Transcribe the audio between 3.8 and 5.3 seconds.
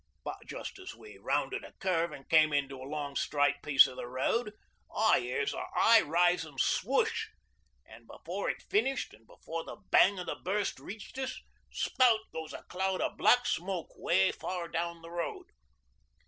o' the road, I